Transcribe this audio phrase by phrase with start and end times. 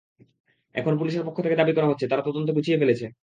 [0.75, 3.05] এখন পুলিশের পক্ষ থেকে দাবি করা হচ্ছে, তারা তদন্ত গুছিয়ে ফেলেছে।